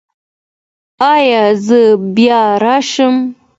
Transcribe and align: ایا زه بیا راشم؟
ایا 1.13 1.43
زه 1.65 1.81
بیا 2.15 2.41
راشم؟ 2.63 3.15